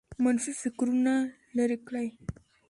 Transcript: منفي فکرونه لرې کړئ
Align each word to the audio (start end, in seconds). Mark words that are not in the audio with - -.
منفي 0.23 0.51
فکرونه 0.61 1.13
لرې 1.57 1.77
کړئ 1.87 2.07